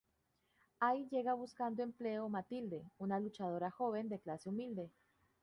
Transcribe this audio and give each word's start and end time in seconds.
Ahí 0.79 1.07
llega 1.11 1.35
buscando 1.35 1.83
empleo 1.83 2.27
Matilde, 2.27 2.81
una 2.97 3.19
luchadora 3.19 3.69
joven 3.69 4.09
de 4.09 4.17
clase 4.19 4.49
humilde. 4.49 4.89